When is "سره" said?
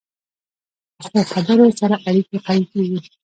1.79-1.95